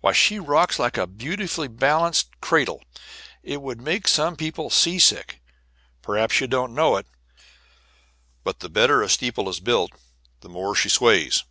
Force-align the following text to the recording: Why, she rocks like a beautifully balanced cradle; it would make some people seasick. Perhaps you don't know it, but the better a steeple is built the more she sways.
Why, 0.00 0.12
she 0.12 0.38
rocks 0.38 0.78
like 0.78 0.96
a 0.96 1.06
beautifully 1.06 1.68
balanced 1.68 2.40
cradle; 2.40 2.82
it 3.42 3.60
would 3.60 3.82
make 3.82 4.08
some 4.08 4.34
people 4.34 4.70
seasick. 4.70 5.42
Perhaps 6.00 6.40
you 6.40 6.46
don't 6.46 6.74
know 6.74 6.96
it, 6.96 7.06
but 8.44 8.60
the 8.60 8.70
better 8.70 9.02
a 9.02 9.10
steeple 9.10 9.46
is 9.46 9.60
built 9.60 9.90
the 10.40 10.48
more 10.48 10.74
she 10.74 10.88
sways. 10.88 11.44